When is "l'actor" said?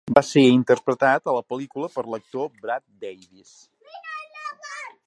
2.15-2.51